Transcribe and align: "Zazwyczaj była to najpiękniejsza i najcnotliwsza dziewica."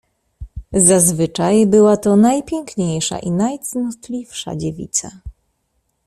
"Zazwyczaj 0.73 1.67
była 1.67 1.97
to 1.97 2.15
najpiękniejsza 2.15 3.19
i 3.19 3.31
najcnotliwsza 3.31 4.55
dziewica." 4.55 5.11